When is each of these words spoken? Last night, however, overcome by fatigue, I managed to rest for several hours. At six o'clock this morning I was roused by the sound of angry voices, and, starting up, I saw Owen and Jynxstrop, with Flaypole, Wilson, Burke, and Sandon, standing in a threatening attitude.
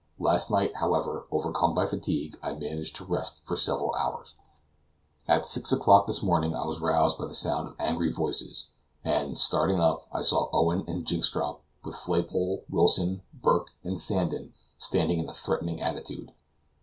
Last 0.17 0.49
night, 0.49 0.77
however, 0.77 1.27
overcome 1.29 1.75
by 1.75 1.85
fatigue, 1.85 2.35
I 2.41 2.55
managed 2.55 2.95
to 2.95 3.05
rest 3.05 3.41
for 3.45 3.55
several 3.55 3.93
hours. 3.93 4.33
At 5.27 5.45
six 5.45 5.71
o'clock 5.71 6.07
this 6.07 6.23
morning 6.23 6.55
I 6.55 6.65
was 6.65 6.81
roused 6.81 7.19
by 7.19 7.27
the 7.27 7.35
sound 7.35 7.67
of 7.67 7.75
angry 7.77 8.11
voices, 8.11 8.71
and, 9.03 9.37
starting 9.37 9.79
up, 9.79 10.07
I 10.11 10.23
saw 10.23 10.49
Owen 10.53 10.85
and 10.87 11.05
Jynxstrop, 11.05 11.59
with 11.83 11.95
Flaypole, 11.95 12.63
Wilson, 12.67 13.21
Burke, 13.31 13.67
and 13.83 13.99
Sandon, 13.99 14.55
standing 14.79 15.19
in 15.19 15.29
a 15.29 15.35
threatening 15.35 15.79
attitude. 15.81 16.31